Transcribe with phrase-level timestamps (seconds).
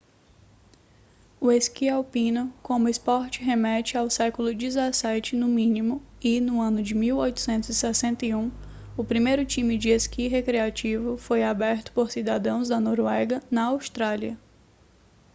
[1.39, 6.95] o esqui alpino como esporte remete ao século 17 no mínimo e no ano de
[6.95, 8.49] 1861
[8.97, 14.39] o primeiro time de esqui recreativo foi aberto por cidadãos da noruega na austrália